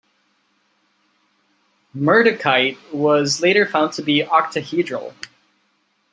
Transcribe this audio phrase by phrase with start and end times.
[1.95, 5.13] Murdochite was later found to be octahedral.